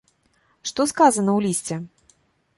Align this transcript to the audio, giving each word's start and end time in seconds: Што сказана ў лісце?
Што 0.69 0.81
сказана 0.93 1.31
ў 1.37 1.47
лісце? 1.49 1.75